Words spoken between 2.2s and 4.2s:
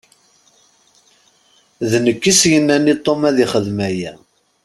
i s-yennan i Tom ad yexdem aya.